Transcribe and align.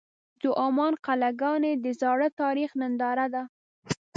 د 0.41 0.43
عمان 0.61 0.93
قلعهګانې 1.05 1.71
د 1.83 1.85
زاړه 2.01 2.27
تاریخ 2.41 2.69
ننداره 2.81 3.27
ده. 3.33 3.43